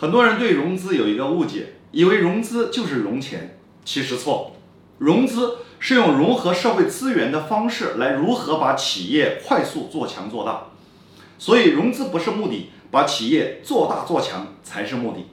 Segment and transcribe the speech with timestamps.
[0.00, 4.52] 很多人对融资有一个误解以为融资就是融钱其实错。
[4.98, 10.66] 融资是用融合社会资源的方式来如何把企业快速做强做大。
[11.36, 15.26] 所以融资不是目的把企业做大做强才是目的。